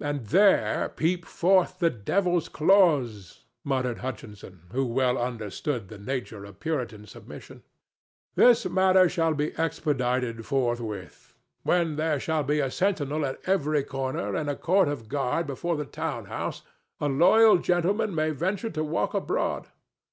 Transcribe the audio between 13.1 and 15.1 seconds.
at every corner and a court of